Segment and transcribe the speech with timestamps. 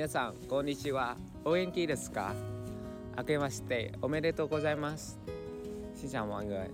[0.00, 1.18] 皆さんこんにちは。
[1.44, 2.34] お元気ですか？
[3.18, 5.20] 明けましておめでとうございます。
[5.94, 6.68] Xin chào mọi người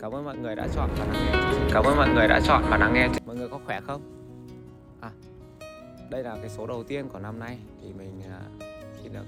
[0.00, 2.62] Cảm ơn mọi người đã chọn và lắng nghe Cảm ơn mọi người đã chọn
[2.70, 4.02] và lắng nghe Mọi người có khỏe không?
[5.00, 5.10] À,
[6.10, 8.40] đây là cái số đầu tiên của năm nay Thì mình à,
[9.02, 9.26] xin được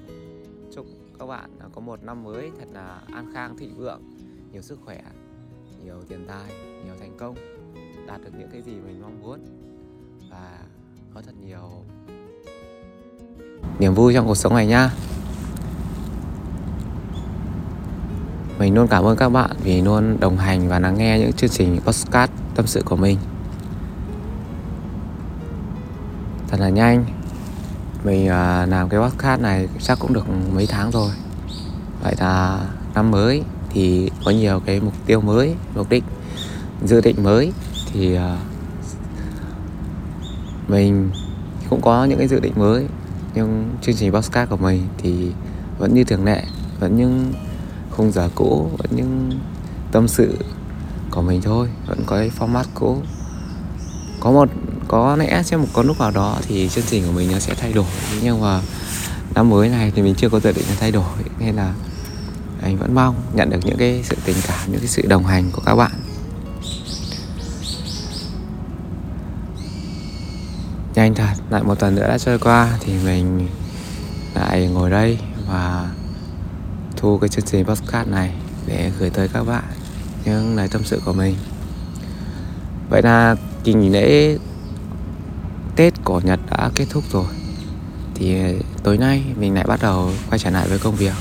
[0.72, 0.86] chúc
[1.18, 4.02] các bạn có một năm mới thật là an khang thịnh vượng.
[4.52, 5.02] Nhiều sức khỏe,
[5.84, 6.52] nhiều tiền tài,
[6.84, 7.34] nhiều thành công.
[8.06, 9.40] Đạt được những cái gì mình mong muốn.
[10.30, 10.58] Và
[11.14, 11.84] có thật nhiều
[13.80, 14.90] niềm vui trong cuộc sống này nhá.
[18.58, 21.50] Mình luôn cảm ơn các bạn vì luôn đồng hành và lắng nghe những chương
[21.50, 23.18] trình podcast tâm sự của mình.
[26.48, 27.04] Thật là nhanh.
[28.04, 31.10] Mình à, làm cái podcast này chắc cũng được mấy tháng rồi.
[32.02, 32.60] Vậy là
[32.94, 36.04] năm mới thì có nhiều cái mục tiêu mới, mục đích
[36.84, 37.52] dự định mới
[37.92, 38.36] thì à,
[40.68, 41.10] mình
[41.70, 42.86] cũng có những cái dự định mới
[43.34, 45.32] nhưng chương trình podcast của mình thì
[45.78, 46.44] vẫn như thường lệ,
[46.80, 47.32] vẫn những
[47.90, 49.30] khung giờ cũ, vẫn những
[49.92, 50.38] tâm sự
[51.10, 53.02] của mình thôi, vẫn có cái format cũ.
[54.20, 54.48] Có một,
[54.88, 57.54] có lẽ sẽ một, có lúc nào đó thì chương trình của mình nó sẽ
[57.54, 57.86] thay đổi.
[58.22, 58.60] Nhưng mà
[59.34, 61.74] năm mới này thì mình chưa có dự định là thay đổi, nên là
[62.62, 65.50] anh vẫn mong nhận được những cái sự tình cảm, những cái sự đồng hành
[65.52, 65.92] của các bạn.
[71.00, 73.48] Nhanh thật, lại một tuần nữa đã trôi qua thì mình
[74.34, 75.18] lại ngồi đây
[75.48, 75.90] và
[76.96, 78.34] thu cái chương trình podcast này
[78.66, 79.64] để gửi tới các bạn
[80.24, 81.36] những lời tâm sự của mình.
[82.90, 84.38] Vậy là kỳ nghỉ lễ
[85.76, 87.26] tết của nhật đã kết thúc rồi.
[88.14, 88.36] Thì
[88.82, 91.14] tối nay mình lại bắt đầu quay trở lại với công việc.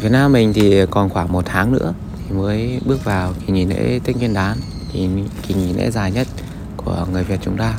[0.00, 1.94] Việt Nam mình thì còn khoảng một tháng nữa
[2.28, 4.56] thì mới bước vào kỳ nghỉ lễ Tết Nguyên đán,
[4.92, 5.08] thì
[5.42, 6.28] kỳ nghỉ lễ dài nhất
[6.76, 7.74] của người Việt chúng ta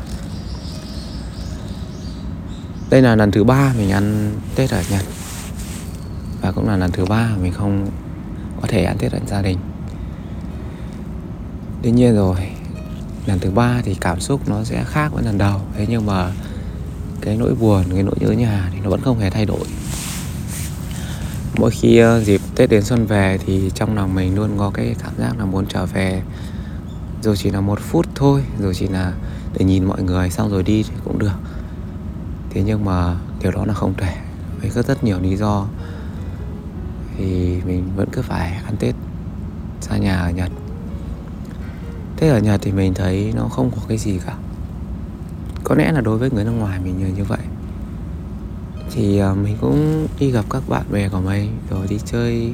[2.89, 5.05] đây là lần thứ ba mình ăn tết ở nhật.
[6.41, 7.89] Và cũng là lần thứ ba mình không
[8.61, 9.57] có thể ăn tết ở gia đình.
[11.81, 12.35] Đương nhiên rồi,
[13.25, 15.61] lần thứ ba thì cảm xúc nó sẽ khác với lần đầu.
[15.75, 16.31] Thế nhưng mà
[17.21, 19.65] cái nỗi buồn, cái nỗi nhớ nhà thì nó vẫn không hề thay đổi.
[21.55, 24.95] Mỗi khi ờ, dịp tết đến xuân về thì trong lòng mình luôn có cái
[25.03, 26.21] cảm giác là muốn trở về.
[27.23, 29.13] Dù chỉ là một phút thôi, dù chỉ là
[29.53, 31.35] để nhìn mọi người xong rồi đi thì cũng được
[32.49, 34.15] thế nhưng mà điều đó là không thể,
[34.61, 35.65] với rất rất nhiều lý do.
[37.17, 38.95] Thì mình vẫn cứ phải ăn tết
[39.81, 40.51] xa nhà ở nhật.
[42.17, 44.35] Tết ở nhật thì mình thấy nó không có cái gì cả.
[45.63, 47.39] Có lẽ là đối với người nước ngoài mình như như vậy.
[48.91, 52.53] Thì à, mình cũng đi gặp các bạn bè của mình rồi đi chơi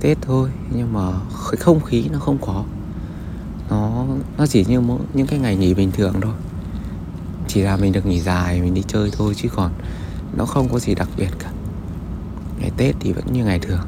[0.00, 1.12] tết thôi, nhưng mà
[1.50, 2.64] cái không khí nó không có.
[3.70, 4.06] Nó
[4.38, 4.82] nó chỉ như
[5.14, 6.32] những cái ngày nghỉ bình thường thôi
[7.48, 9.72] chỉ là mình được nghỉ dài, mình đi chơi thôi chứ còn
[10.36, 11.50] nó không có gì đặc biệt cả.
[12.60, 13.86] Ngày tết thì vẫn như ngày thường.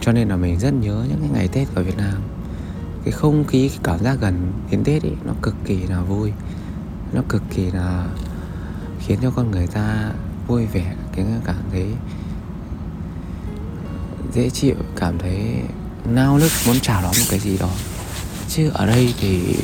[0.00, 2.22] Cho nên là mình rất nhớ những cái ngày tết ở việt nam.
[3.04, 6.32] Cái không khí, cái cảm giác gần đến tết ấy, nó cực kỳ là vui.
[7.12, 8.06] Nó cực kỳ là
[9.00, 10.10] khiến cho con người ta
[10.46, 11.86] vui vẻ, cái cảm thấy
[14.32, 15.60] dễ chịu, cảm thấy
[16.04, 17.70] nao nức, muốn chào đón một cái gì đó.
[18.48, 19.56] Chứ ở đây thì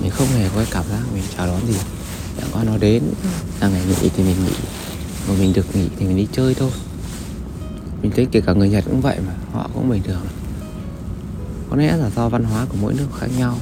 [0.00, 1.78] mình không hề có cái cảm giác mình chào đón gì.
[2.40, 3.02] Chẳng qua nó đến
[3.60, 4.54] là ngày nghỉ thì mình nghỉ.
[5.28, 6.70] Mà mình được nghỉ thì mình đi chơi thôi.
[8.02, 10.26] Mình thấy kể cả người nhật cũng vậy mà, họ cũng bình thường.
[11.70, 13.58] Có lẽ là do văn hóa của mỗi nước khác nhau.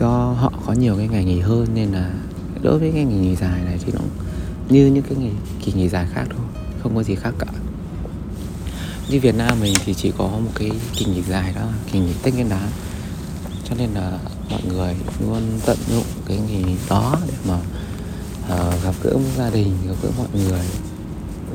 [0.00, 2.10] Do họ có nhiều cái ngày nghỉ hơn nên là
[2.62, 4.00] đối với cái ngày nghỉ dài này thì nó
[4.68, 5.32] như những cái ngày
[5.64, 6.46] kỳ nghỉ dài khác thôi,
[6.82, 7.46] không có gì khác cả.
[9.08, 12.12] Như Việt Nam mình thì chỉ có một cái kỳ nghỉ dài đó, kỳ nghỉ
[12.22, 12.68] Tết Nguyên đán
[13.68, 14.18] cho nên là
[14.50, 17.58] mọi người luôn tận dụng cái nghỉ đó để mà
[18.54, 20.64] uh, gặp gỡ gia đình gặp gỡ mọi người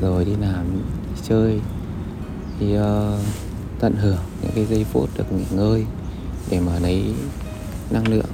[0.00, 0.80] rồi đi làm đi
[1.28, 1.60] chơi.
[2.60, 2.84] Thì uh,
[3.80, 5.84] tận hưởng những cái giây phút được nghỉ ngơi
[6.50, 7.04] để mà lấy
[7.90, 8.30] năng lượng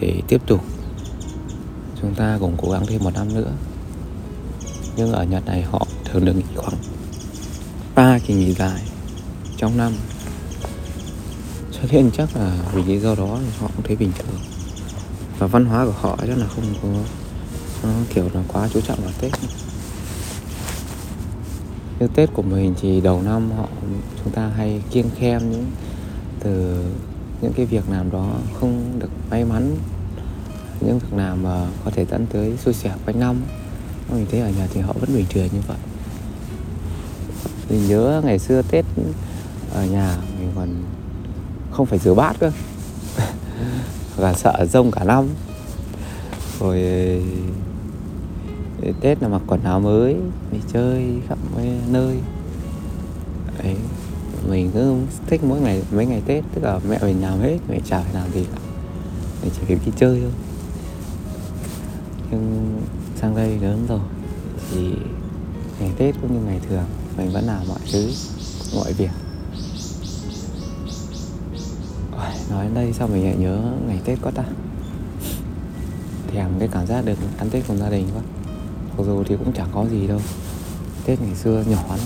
[0.00, 0.64] để tiếp tục.
[2.00, 3.52] Chúng ta cùng cố gắng thêm một năm nữa.
[4.96, 6.76] Nhưng ở Nhật này họ thường được nghỉ khoảng
[7.94, 8.82] ba kỳ nghỉ dài
[9.56, 9.92] trong năm
[11.88, 14.40] thế nên chắc là vì lý do đó thì họ cũng thấy bình thường.
[15.38, 16.88] Và văn hóa của họ chắc là không có,
[17.82, 19.32] nó kiểu là quá chú trọng vào tết.
[22.00, 23.68] Như tết của mình thì đầu năm họ,
[24.24, 25.70] chúng ta hay kiêng khem những,
[26.40, 26.84] từ
[27.40, 29.76] những cái việc làm đó không được may mắn,
[30.80, 33.36] những việc làm mà có thể dẫn tới xui xẻo quanh năm.
[34.12, 35.78] Mình thấy ở nhà thì họ vẫn bình thường như vậy.
[37.70, 38.84] Mình nhớ ngày xưa tết
[39.74, 40.68] ở nhà mình còn
[41.74, 42.50] không phải rửa bát cơ.
[44.16, 45.28] Và sợ rông cả năm.
[46.60, 46.80] Rồi
[49.00, 50.16] tết là mặc quần áo mới
[50.52, 52.16] đi chơi khắp mấy nơi.
[53.62, 53.76] Đấy
[54.48, 54.94] mình cứ
[55.26, 58.14] thích mỗi ngày mấy ngày tết tức là mẹ mình làm hết mẹ chả phải
[58.14, 58.58] làm gì cả.
[59.42, 60.32] Mình chỉ việc đi chơi thôi.
[62.30, 62.76] Nhưng
[63.16, 64.00] sang đây lớn rồi
[64.70, 64.94] thì
[65.80, 66.84] ngày tết cũng như ngày thường
[67.16, 68.10] mình vẫn làm mọi thứ
[68.74, 69.10] mọi việc
[72.50, 74.44] nói đến đây sao mình lại nhớ ngày tết quá ta?
[76.32, 78.22] Thèm cái cảm giác được ăn tết cùng gia đình quá.
[78.98, 80.20] Mặc dù thì cũng chẳng có gì đâu.
[81.04, 81.98] Tết ngày xưa nhỏ lắm.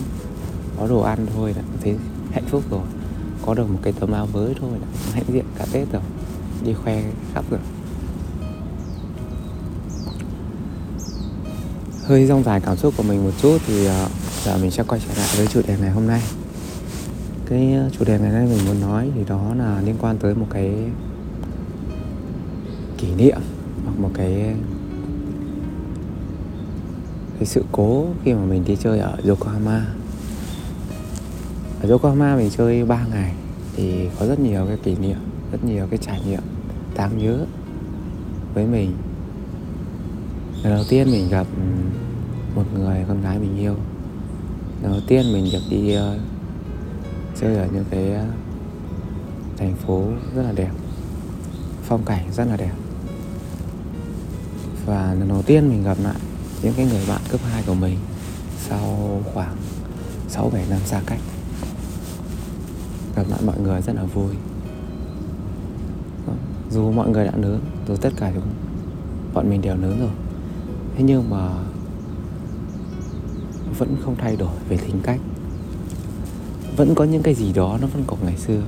[0.78, 1.96] Có đồ ăn thôi là thấy
[2.32, 2.82] hạnh phúc rồi.
[3.46, 6.02] Có được một cái tấm áo mới thôi là hãnh diện cả tết rồi.
[6.64, 7.02] Đi khoe
[7.34, 7.60] khắp rồi.
[12.04, 14.08] Hơi rong dài cảm xúc của mình một chút thì à,
[14.44, 16.22] giờ mình sẽ quay trở lại với chủ đề ngày hôm nay
[17.48, 20.34] cái ờ, chủ đề ngày nay mình muốn nói thì đó là liên quan tới
[20.34, 20.74] một cái
[22.98, 23.38] kỷ niệm
[23.84, 24.54] hoặc một cái
[27.38, 29.86] cái sự cố khi mà mình đi chơi ở Yokohama.
[31.82, 33.34] Ở Yokohama mình chơi 3 ngày
[33.76, 35.18] thì có rất nhiều cái kỷ niệm
[35.52, 36.42] rất nhiều cái trải nghiệm
[36.96, 37.46] đáng nhớ
[38.54, 38.92] với mình.
[40.62, 41.62] Lần đầu tiên mình gặp ừ,
[42.54, 43.74] một người con gái mình yêu.
[44.82, 46.27] Lần đầu tiên mình được đi uh,
[47.40, 48.24] chơi ở những cái ờ,
[49.56, 50.04] thành phố
[50.34, 50.70] rất là đẹp,
[51.82, 52.72] phong cảnh rất là đẹp.
[54.86, 56.16] Và lần đầu tiên mình gặp lại
[56.62, 57.98] những cái người bạn cấp 2 của mình
[58.68, 59.56] sau khoảng
[60.28, 61.20] 6 7 năm xa cách.
[63.16, 64.34] Gặp lại mọi người rất là vui.
[66.70, 68.48] Dù mọi người đã lớn, dù tất cả chúng,
[69.34, 70.10] bọn mình đều lớn rồi.
[70.96, 71.48] Thế nhưng mà
[73.78, 75.20] vẫn không thay đổi về tính cách
[76.78, 78.62] vẫn có những cái gì đó nó vẫn còn ngày xưa.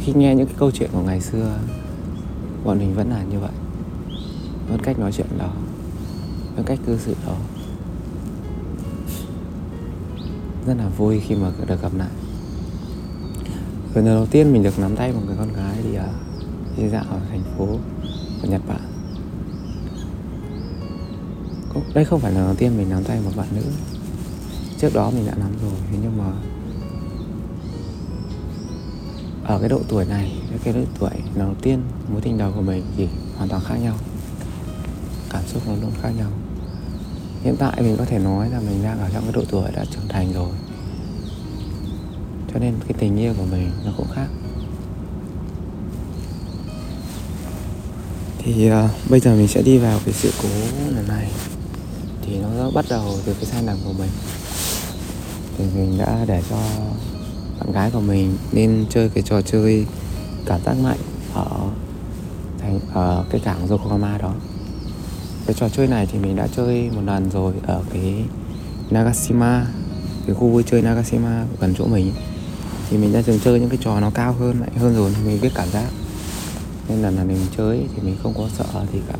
[0.00, 1.58] Khi nghe những cái câu chuyện của ngày xưa
[2.64, 3.50] bọn mình vẫn là như vậy.
[4.68, 5.52] Vẫn cách nói chuyện đó.
[6.56, 7.36] Vẫn cách cư xử đó.
[10.66, 12.10] Rất là vui khi mà được gặp lại.
[13.94, 16.08] Lần đầu tiên mình được nắm tay một người con gái đi, uh, à,
[16.76, 17.66] đi dạo ở thành phố
[18.42, 18.80] của Nhật Bản.
[21.94, 23.62] Đây không phải là lần đầu tiên mình nắm tay một bạn nữ
[24.80, 25.80] trước đó mình đã nắm rồi.
[25.90, 26.32] Thế nhưng mà
[29.44, 30.32] ở cái độ tuổi này
[30.64, 31.82] cái độ tuổi lần đầu tiên
[32.12, 33.94] mối tình đầu của mình thì hoàn toàn khác nhau.
[35.30, 36.30] Cảm xúc nó luôn khác nhau.
[37.42, 39.84] Hiện tại mình có thể nói là mình đang ở trong cái độ tuổi đã
[39.84, 40.50] trưởng thành rồi.
[42.52, 44.26] Cho nên cái tình yêu của mình nó cũng khác.
[48.38, 50.48] Thì uh, bây giờ mình sẽ đi vào cái sự cố
[50.96, 51.30] lần này.
[52.22, 54.10] Thì nó bắt đầu từ cái sai lầm của mình
[55.56, 56.56] thì mình đã để cho
[57.58, 59.86] bạn gái của mình nên chơi cái trò chơi
[60.46, 60.98] cảm giác mạnh
[61.34, 61.46] ở
[62.58, 64.32] thành, ở cái cảng Yokohama đó.
[65.46, 68.24] Cái trò chơi này thì mình đã chơi một lần rồi ở cái
[68.90, 69.66] Nagashima
[70.26, 72.12] cái khu vui chơi Nagashima gần chỗ mình
[72.90, 75.26] thì mình đã từng chơi những cái trò nó cao hơn, mạnh hơn rồi, thì
[75.26, 75.88] mình biết cảm giác.
[76.88, 79.14] Nên là này mình chơi thì mình không có sợ gì cả.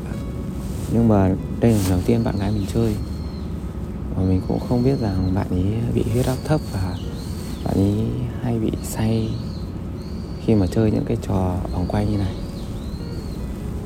[0.92, 2.94] Nhưng mà đây là lần đầu tiên bạn gái mình chơi
[4.16, 6.96] mà mình cũng không biết rằng bạn ấy bị huyết áp thấp và
[7.64, 7.94] bạn ấy
[8.42, 9.28] hay bị say
[10.44, 12.34] khi mà chơi những cái trò vòng quay như này.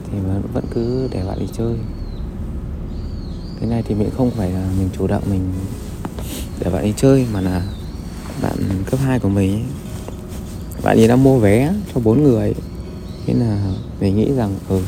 [0.04, 1.74] Thì vẫn vẫn cứ để bạn đi chơi.
[3.60, 5.52] Cái này thì mình không phải là mình chủ động mình
[6.60, 7.62] để bạn đi chơi mà là
[8.42, 8.56] bạn
[8.90, 9.62] cấp 2 của mình ấy,
[10.82, 12.54] bạn ấy đã mua vé cho bốn người
[13.26, 14.80] thế là mình nghĩ rằng ừ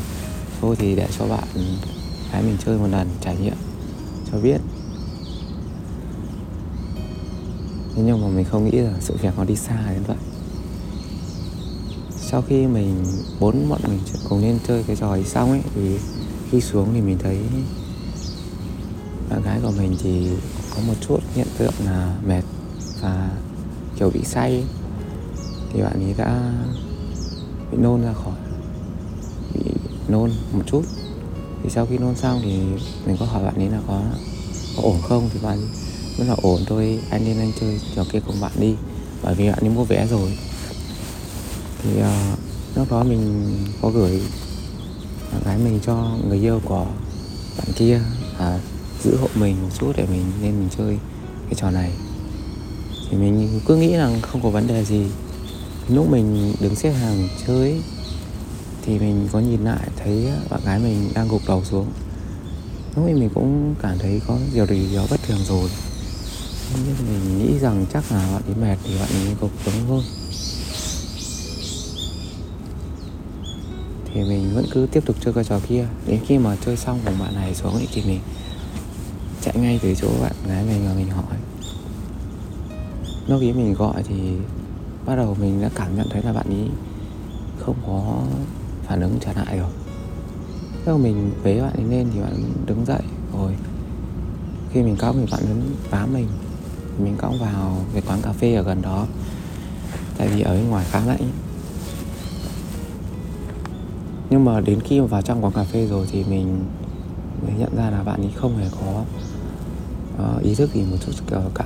[0.61, 1.45] thôi thì để cho bạn
[2.33, 3.57] gái mình chơi một lần trải nghiệm
[4.33, 4.59] cho biết.
[7.95, 10.17] Thế nhưng mà mình không nghĩ là sự việc nó đi xa đến vậy.
[12.21, 13.05] Sau khi mình,
[13.41, 15.99] bốn bọn mình cùng lên chơi cái trò ấy xong ấy, thì
[16.51, 17.39] khi xuống thì mình thấy
[19.31, 20.29] bạn gái của mình thì
[20.77, 22.43] có một chút hiện tượng là mệt
[23.03, 23.31] và
[23.99, 24.65] kiểu bị say
[25.73, 26.53] thì bạn ấy đã
[27.73, 28.35] bị nôn ra khỏi,
[29.55, 29.71] bị
[30.09, 30.83] nôn một chút.
[31.63, 32.61] Thì sau khi nôn xong thì
[33.07, 34.03] mình có hỏi bạn ấy là có
[34.77, 35.59] có ổn không thì bạn
[36.19, 38.75] rất là ổn thôi anh nên anh chơi trò kia cùng bạn đi.
[39.23, 40.39] Bởi vì bạn ấy mua vé rồi.
[41.83, 42.39] Thì uh,
[42.77, 44.23] lúc đó mình có gửi
[45.33, 46.87] bạn gái mình cho người yêu của
[47.59, 48.01] bạn kia
[48.39, 48.59] à,
[49.05, 50.99] giữ hộ mình một chút để mình nên mình chơi
[51.45, 51.91] cái trò này.
[53.11, 55.07] Thì mình cứ nghĩ rằng không có vấn đề gì.
[55.89, 57.81] Lúc mình đứng xếp hàng chơi
[58.83, 61.87] thì mình có nhìn lại thấy bạn gái mình đang gục đầu xuống.
[62.97, 65.71] Lúc ấy mình cũng cảm thấy có điều gì đó bất thường rồi
[66.87, 70.03] nhưng mình nghĩ rằng chắc là bạn ấy mệt thì bạn ấy gục xuống thôi.
[74.05, 75.87] Thì mình vẫn cứ tiếp tục chơi cái trò kia.
[76.07, 78.21] Đến khi mà chơi xong cùng bạn này xuống ấy thì mình
[79.43, 81.37] chạy ngay từ chỗ bạn gái mình và mình hỏi.
[83.27, 84.15] Lúc ý mình gọi thì
[85.07, 86.69] bắt đầu mình đã cảm nhận thấy là bạn ấy
[87.59, 88.23] không có
[88.87, 89.71] phản ứng trở lại rồi.
[90.87, 93.03] Lúc mình bế bạn ấy lên thì bạn đứng dậy
[93.33, 93.53] rồi
[94.73, 96.27] khi mình cõng thì bạn vẫn bám mình
[96.99, 99.07] mình cõng vào cái quán cà phê ở gần đó.
[100.19, 101.31] Tại vì ở bên ngoài khá lạnh.
[104.31, 106.65] Nhưng mà đến khi mà vào trong quán cà phê rồi thì mình
[107.43, 109.05] mới nhận ra là bạn ấy không hề có
[110.37, 111.13] uh, ý thức gì một chút
[111.55, 111.65] cả.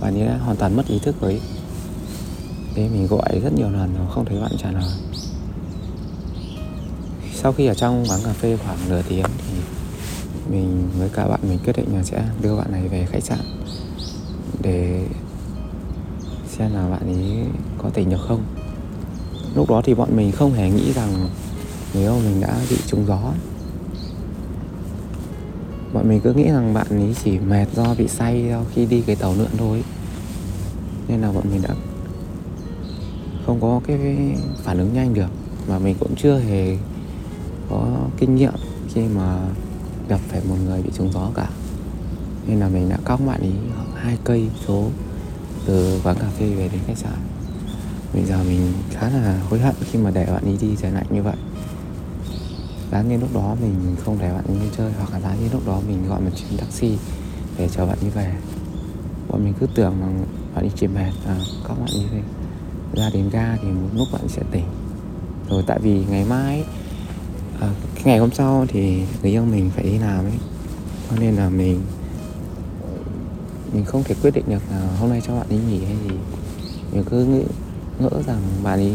[0.00, 1.40] Bạn ấy đã hoàn toàn mất ý thức ấy.
[2.74, 4.92] thế mình gọi rất nhiều lần mà không thấy bạn trả lời.
[7.34, 9.54] Sau khi ở trong quán cà phê khoảng nửa tiếng thì
[10.50, 13.38] mình với cả bạn mình quyết định là sẽ đưa bạn này về khách sạn
[14.62, 15.06] để
[16.48, 17.46] xem là bạn ấy
[17.78, 18.42] có tỉnh được không.
[19.54, 21.28] Lúc đó thì bọn mình không hề nghĩ rằng
[21.94, 23.32] nếu mình đã bị trúng gió
[25.92, 29.02] bọn mình cứ nghĩ rằng bạn ấy chỉ mệt do bị say do khi đi
[29.06, 29.84] cái tàu lượn thôi.
[31.08, 31.74] Nên là bọn mình đã
[33.46, 33.98] không có cái
[34.62, 35.30] phản ứng nhanh được.
[35.68, 36.76] Mà mình cũng chưa hề
[37.70, 37.86] có
[38.16, 38.54] kinh nghiệm
[38.94, 39.38] khi mà
[40.08, 41.48] gặp phải một người bị trúng gió cả
[42.48, 43.52] nên là mình đã cóc bạn ấy
[43.96, 44.88] hai cây số
[45.66, 47.18] từ quán cà phê về đến khách sạn.
[48.14, 51.06] Bây giờ mình khá là hối hận khi mà để bạn ý đi trời lạnh
[51.10, 51.36] như vậy.
[52.90, 55.48] Đáng như lúc đó mình không để bạn ý đi chơi hoặc là đáng như
[55.52, 56.98] lúc đó mình gọi một chuyến taxi
[57.58, 58.34] để chờ bạn đi về.
[59.28, 60.08] Bọn mình cứ tưởng là
[60.54, 62.22] bạn đi chỉ mệt à, có bạn ý về.
[62.94, 64.64] Ra đến ga thì một lúc bạn sẽ tỉnh.
[65.50, 66.64] Rồi tại vì ngày mai
[67.60, 70.38] à, cái ngày hôm sau thì người yêu mình phải đi làm ấy.
[71.10, 71.80] Cho nên là mình
[73.72, 76.16] mình không thể quyết định được là hôm nay cho bạn ấy nghỉ hay gì.
[76.92, 77.42] Mình cứ nghĩ
[77.98, 78.92] ngỡ rằng bạn ấy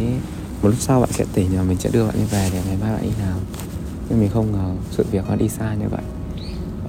[0.61, 2.77] một lúc sau bạn sẽ tỉnh và mình sẽ đưa bạn ấy về để ngày
[2.81, 3.37] mai bạn ấy nào,
[4.09, 6.03] nhưng mình không ngờ sự việc nó đi xa như vậy.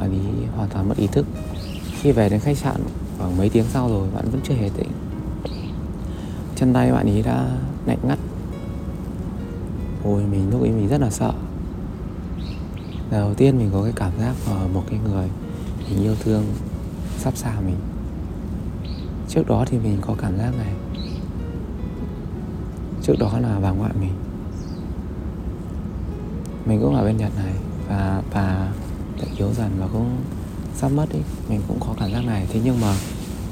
[0.01, 1.27] Bạn ấy hoàn toàn mất ý thức.
[2.01, 2.77] Khi về đến khách sạn
[3.19, 4.89] khoảng mấy tiếng sau rồi bạn vẫn chưa hề tỉnh.
[6.57, 7.47] Chân tay bạn ấy đã
[7.87, 8.19] lạnh ngắt.
[10.05, 11.33] Ôi mình lúc ấy mình rất là sợ.
[13.11, 14.35] Đầu tiên mình có cái cảm giác
[14.73, 15.29] một cái người
[15.91, 16.45] mình yêu thương
[17.19, 17.77] sắp xa mình.
[19.29, 20.73] Trước đó thì mình có cảm giác này.
[23.03, 24.13] Trước đó là bà ngoại mình.
[26.67, 27.55] Mình cũng ở bên nhật này
[27.89, 28.69] và bà
[29.21, 30.17] đã yếu dần và cũng
[30.75, 32.47] sắp mất ý mình cũng có cảm giác này.
[32.53, 32.97] Thế nhưng mà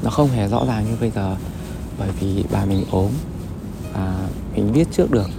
[0.03, 1.37] nó không hề rõ ràng như bây giờ
[1.99, 3.11] bởi vì bà mình ốm
[3.93, 5.31] và mình biết trước được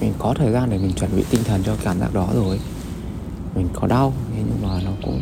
[0.00, 2.60] mình có thời gian để mình chuẩn bị tinh thần cho cảm giác đó rồi.
[3.54, 5.20] Mình có đau nhưng mà nó cũng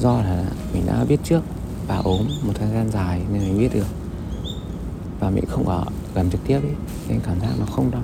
[0.00, 1.40] do là mình đã biết trước
[1.88, 3.86] bà ốm một thời gian dài nên mình biết được.
[5.20, 5.84] Và mình không ở
[6.14, 6.74] gần trực tiếp ấy
[7.08, 8.02] nên cảm giác nó không đau.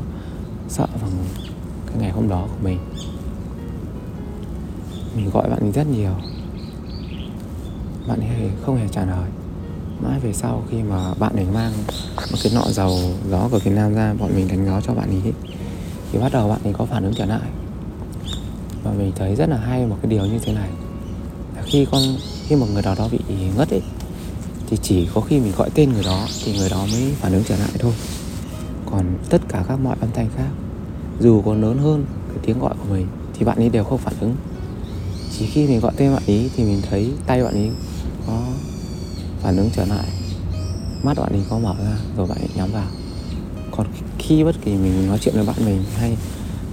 [0.69, 1.11] Sợ bằng
[1.87, 2.79] cái ngày hôm đó của mình
[5.17, 6.13] mình gọi bạn ấy rất nhiều.
[8.09, 9.31] Bạn ấy không hề trả lời.
[10.01, 11.73] Mãi về sau khi mà bạn ấy mang
[12.33, 12.99] một cái nọ dầu
[13.31, 15.33] gió của Việt Nam ra, bọn mình đánh gió cho bạn ấy,
[16.13, 17.49] thì bắt đầu bạn ấy có phản ứng trở lại.
[18.85, 20.69] Và mình thấy rất là hay một cái điều như thế này
[21.67, 22.03] khi con,
[22.47, 23.19] khi một người nào đó bị
[23.57, 23.83] ngất ấy,
[24.67, 27.45] thì chỉ có khi mình gọi tên người đó thì người đó mới phản ứng
[27.49, 27.93] trở lại thôi.
[28.91, 30.51] Còn tất cả các mọi âm thanh khác,
[31.21, 34.15] dù có lớn hơn cái tiếng gọi của mình, thì bạn ấy đều không phản
[34.21, 34.37] ứng.
[35.39, 37.71] Chỉ khi mình gọi tên bạn ấy thì mình thấy tay bạn ấy
[38.27, 38.43] có
[39.41, 40.09] phản ứng trở lại,
[41.03, 42.87] mắt bạn ấy có mở ra rồi bạn ấy nhắm vào.
[43.71, 43.87] Còn
[44.19, 46.17] khi bất kỳ mình nói chuyện với bạn mình hay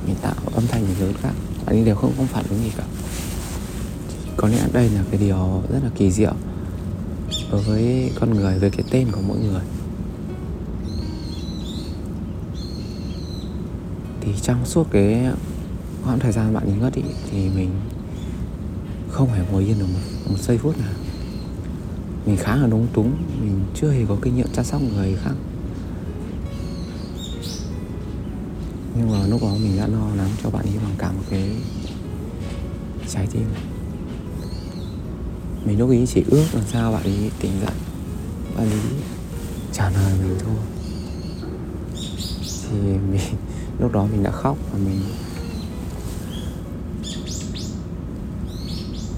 [0.08, 1.34] mình tạo âm thanh gì lớn khác,
[1.66, 2.84] bạn ấy đều không có phản ứng gì cả
[4.42, 6.34] có lẽ đây là cái điều rất là kỳ diệu
[7.52, 9.62] đối với con người với cái tên của mỗi người.
[14.22, 15.32] Thì trong suốt cái
[16.04, 17.70] khoảng thời gian bạn đi ngất ý, thì mình
[19.10, 20.94] không hề ngồi yên được một, một giây phút nào.
[22.26, 25.34] Mình khá là lúng túng mình chưa hề có kinh nghiệm chăm sóc người khác.
[28.98, 31.50] Nhưng mà lúc đó mình đã lo lắng cho bạn ấy bằng cả một cái
[33.08, 33.46] trái tim
[35.70, 37.76] mình lúc ấy chỉ ước làm sao bạn ấy tỉnh dậy.
[38.58, 38.80] Bạn ấy
[39.72, 40.56] trả lời mình thôi.
[42.70, 43.22] Thì mình
[43.80, 45.02] lúc đó mình đã khóc và mình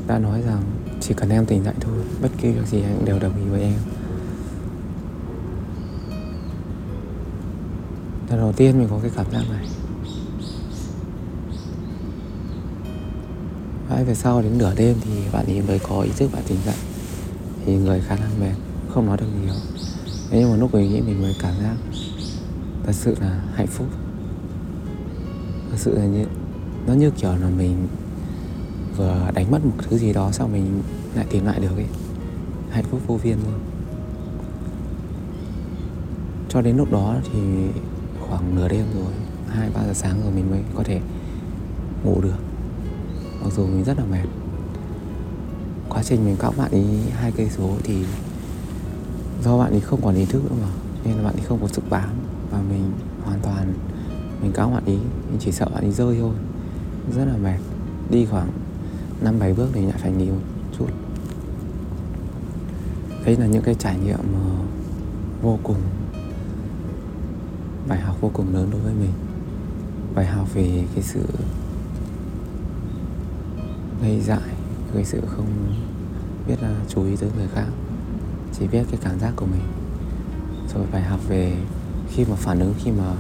[0.08, 0.62] đã nói rằng
[1.02, 3.62] chỉ cần em tỉnh dậy thôi, bất kỳ việc gì anh đều đồng ý với
[3.62, 3.80] em.
[8.30, 9.81] Lần đầu tiên mình có cái cảm giác này.
[13.92, 16.58] Mãi về sau đến nửa đêm thì bạn ấy mới có ý thức bạn tỉnh
[16.66, 16.76] dậy.
[17.66, 18.54] Thì người khá là mệt,
[18.90, 19.54] không nói được nhiều.
[20.30, 21.76] Thế nhưng mà lúc ấy nghĩ mình mới cảm giác
[22.84, 23.88] thật sự là hạnh phúc.
[25.72, 26.26] Thật sự là như,
[26.88, 27.88] nó như kiểu là mình
[28.98, 30.82] vừa đánh mất một thứ gì đó sau mình
[31.16, 31.86] lại tìm lại được ấy.
[32.72, 33.60] Hạnh phúc vô viên luôn.
[36.50, 37.40] Cho đến lúc đó thì
[38.20, 39.14] khoảng nửa đêm rồi,
[39.48, 41.02] hai ba giờ sáng rồi mình mới có thể
[42.04, 42.51] ngủ được
[43.44, 44.26] mặc dù mình rất là mệt.
[45.90, 48.06] Quá trình mình cõng bạn ấy hai cây số thì
[49.44, 50.70] do bạn ấy không còn ý thức nữa mà,
[51.04, 52.10] nên là bạn ấy không có sức bám
[52.52, 52.92] và mình
[53.24, 53.74] hoàn toàn
[54.42, 54.98] mình cáo bạn ý,
[55.30, 56.34] mình chỉ sợ bạn ý rơi thôi.
[57.16, 57.58] Rất là mệt.
[58.10, 58.50] Đi khoảng
[59.22, 60.42] năm bảy bước thì lại phải nghỉ một
[60.78, 60.88] chút.
[63.26, 64.40] Đấy là những cái trải nghiệm mà
[65.42, 65.78] vô cùng,
[67.88, 69.12] bài học vô cùng lớn đối với mình.
[70.16, 71.26] Bài học về cái sự
[74.02, 74.50] ngây dại
[74.94, 75.76] cái sự không
[76.48, 77.68] biết là chú ý tới người khác
[78.54, 79.62] chỉ biết cái cảm giác của mình.
[80.74, 81.58] Rồi bài học về
[82.10, 83.14] khi mà phản ứng khi mà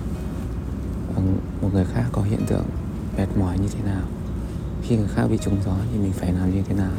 [1.15, 1.21] ờ,
[1.61, 2.65] một người khác có hiện tượng
[3.17, 4.03] mệt mỏi như thế nào.
[4.81, 6.91] Khi người khác bị trúng gió thì mình phải làm như thế nào.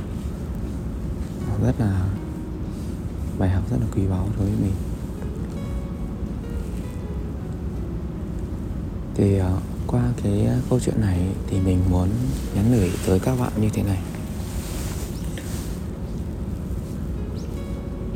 [1.62, 2.06] Rất là
[3.38, 4.74] bài học rất là quý báu đối với mình.
[9.14, 12.08] Thì uh, qua cái à, câu chuyện này thì mình muốn
[12.54, 13.98] nhắn gửi tới các bạn như thế này.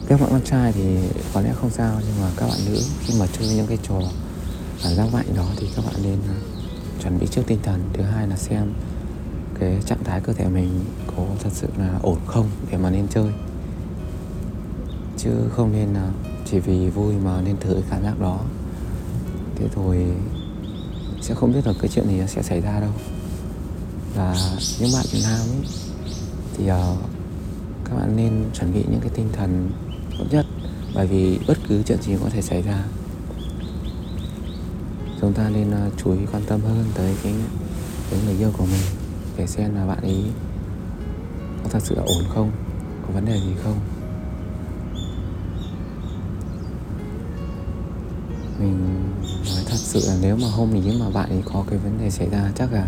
[0.08, 0.96] Các bạn con trai thì
[1.34, 4.00] có lẽ không sao, nhưng mà các bạn nữ khi mà chơi những cái trò
[4.82, 6.36] cảm giác mạnh đó thì các bạn nên à,
[7.02, 7.80] chuẩn bị trước tinh thần.
[7.92, 8.72] Thứ hai là xem
[9.60, 10.84] cái trạng thái cơ thể mình
[11.16, 13.30] có thật sự là ổn không để mà nên chơi.
[15.18, 16.10] Chứ không nên là
[16.50, 18.40] chỉ vì vui mà nên thử cái cảm giác đó.
[19.56, 20.06] Thế rồi
[21.26, 22.90] sẽ không biết được cái chuyện gì sẽ xảy ra đâu.
[24.14, 24.36] Và
[24.80, 25.68] những bạn nam ấy
[26.56, 26.98] thì uh,
[27.84, 29.70] các bạn nên chuẩn bị những cái tinh thần
[30.18, 30.46] tốt nhất
[30.94, 32.84] bởi vì bất cứ chuyện gì có thể xảy ra
[35.20, 37.34] chúng ta nên uh, chú ý quan tâm hơn tới cái
[38.10, 38.82] tới người yêu của mình
[39.36, 40.24] để xem là bạn ấy
[41.62, 42.50] có thật sự là ổn không
[43.06, 43.78] có vấn đề gì không.
[48.58, 49.05] Mình
[50.00, 52.50] sự là nếu mà hôm ý mà bạn ấy có cái vấn đề xảy ra,
[52.54, 52.86] chắc là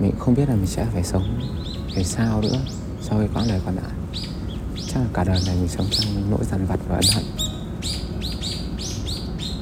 [0.00, 1.40] mình không biết là mình sẽ phải sống
[1.94, 2.58] phải sao nữa
[3.00, 3.90] sau cái quãng đời còn lại.
[4.86, 7.24] Chắc là cả đời này mình sống trong nỗi dằn vặt và ân hận.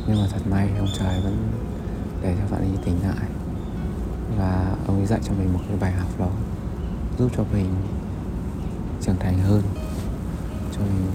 [0.07, 1.49] Nhưng mà thật may ông trời vẫn
[2.23, 3.29] để cho bạn ấy tỉnh lại
[4.39, 6.31] và ông ấy dạy cho mình một cái bài học đó,
[7.19, 7.75] giúp cho mình
[9.03, 9.63] trưởng thành hơn,
[10.73, 11.11] cho mình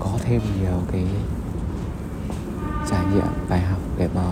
[0.00, 1.04] có thêm nhiều cái
[2.90, 4.22] trải nghiệm, bài học để mà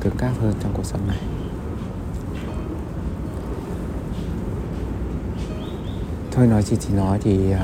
[0.00, 1.18] cứng cáp hơn trong cuộc sống này.
[6.32, 7.58] Thôi nói gì thì nói thì uh,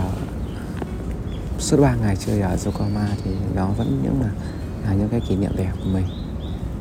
[1.58, 4.30] suốt ba ngày chơi ở Yokohama thì đó vẫn những là,
[4.84, 6.06] là những cái kỷ niệm đẹp của mình.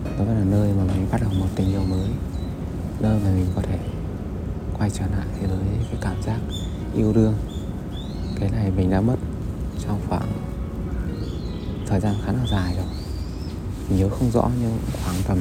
[0.04, 2.10] Đó vẫn là nơi mà mình bắt đầu một tình yêu mới
[3.00, 3.78] nơi mà mình có thể
[4.80, 5.58] quay trở lại với
[5.92, 6.40] cái cảm giác
[6.96, 7.34] yêu đương.
[8.40, 9.18] Cái này mình đã mất
[9.88, 10.32] trong khoảng
[11.88, 12.99] thời gian khá là dài rồi
[13.90, 15.38] nhớ không rõ, nhưng khoảng tầm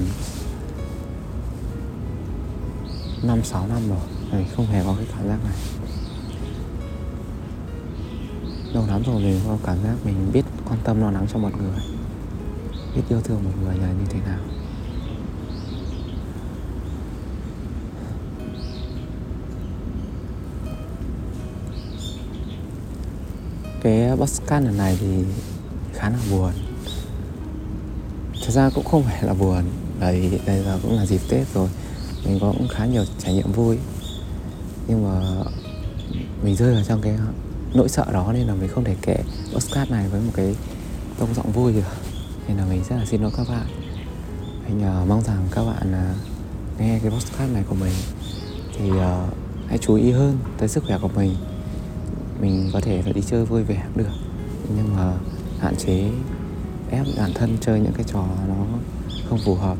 [3.23, 3.99] năm, sáu năm rồi.
[4.33, 5.57] Mình không hề có cái cảm giác này.
[8.73, 11.51] Lâu lắm rồi mình có cảm giác mình biết quan tâm lo lắng cho một
[11.59, 11.81] người.
[12.95, 14.39] Biết yêu thương một người là như thế nào.
[23.83, 25.25] Cái podcast lần này thì
[25.95, 26.53] khá là buồn
[28.49, 29.65] thật ra cũng không phải là buồn.
[30.01, 31.69] Bởi vì đây là cũng là dịp tết rồi.
[32.25, 33.79] Mình có cũng khá nhiều trải nghiệm vui.
[34.87, 35.21] Nhưng mà
[36.43, 37.19] mình rơi vào trong cái
[37.75, 39.17] nỗi sợ đó nên là mình không thể kể
[39.57, 40.57] Oscar này với một cái
[41.19, 41.81] tông giọng vui được.
[42.49, 43.67] Nên là mình rất là xin lỗi các bạn.
[44.69, 47.95] Mình uh, ờ, mong rằng các bạn uh, nghe cái podcast này của mình
[48.79, 49.35] thì uh,
[49.69, 51.35] hãy chú ý hơn tới sức khỏe của mình.
[52.41, 54.13] Mình có thể là đi chơi vui vẻ cũng được.
[54.77, 55.13] Nhưng mà
[55.61, 56.11] hạn chế
[56.91, 58.55] ép bản thân chơi những cái trò nó
[59.29, 59.77] không phù hợp.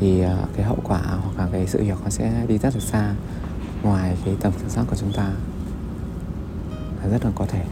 [0.00, 2.80] Thì à, cái hậu quả hoặc là cái sự việc nó sẽ đi rất là
[2.80, 3.14] xa
[3.82, 5.30] ngoài cái tầm kiểm soát của chúng ta.
[7.02, 7.64] Là rất là có thể.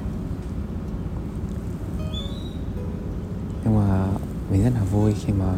[3.64, 4.06] Nhưng mà
[4.50, 5.54] mình rất là vui khi mà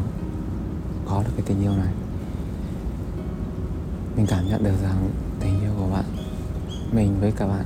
[1.06, 1.92] có được cái tình yêu này.
[4.16, 6.04] Mình cảm nhận được rằng tình yêu của bạn,
[6.92, 7.64] mình với cả bạn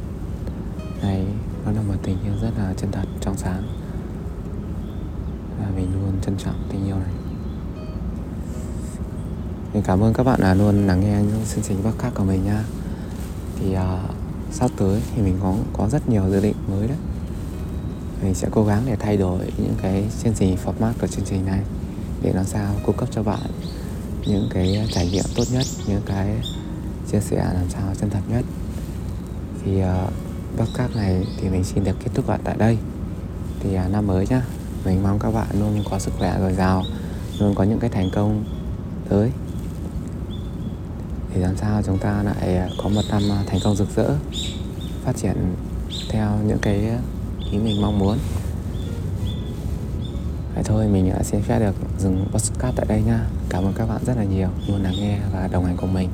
[1.03, 1.27] này,
[1.65, 3.80] nó là một tình yêu rất là chân thật, trong sáng
[5.61, 7.15] và mình luôn trân trọng tình yêu này.
[9.75, 12.45] Mình cảm ơn các bạn đã luôn lắng nghe những chương trình podcast của mình
[12.45, 12.65] nha.
[13.59, 14.11] Thì uh,
[14.53, 16.97] sắp tới thì mình có có rất nhiều dự định mới đấy.
[18.23, 21.47] Mình sẽ cố gắng để thay đổi những cái chương trình format của chương trình
[21.47, 21.61] này
[22.23, 23.51] để làm sao cung cấp cho bạn
[24.27, 26.37] những cái trải nghiệm tốt nhất những cái
[27.13, 28.45] chia sẻ làm sao chân thật nhất.
[29.65, 30.13] Thì uh,
[30.57, 32.79] podcast này thì mình xin được kết thúc lại tại đây.
[33.61, 34.43] Thì uh, năm mới nhá.
[34.85, 36.85] Mình mong các bạn luôn có sức khỏe dồi dào,
[37.39, 38.45] Luôn có những cái thành công
[39.09, 39.31] tới.
[41.35, 44.17] Để làm sao chúng ta lại có một năm à, thành công rực rỡ,
[45.05, 45.55] Phát triển
[46.11, 46.91] theo những cái
[47.51, 48.19] ý mình mong muốn.
[50.55, 53.27] Vậy thôi, mình đã xin phép được dừng podcast tại đây nha.
[53.49, 56.09] Cảm ơn các bạn rất là nhiều luôn lắng nghe và đồng hành cùng mình.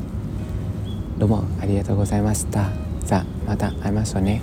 [1.19, 2.69] どうもありがとうございました。
[3.07, 4.43] ザ、また会いましょうね。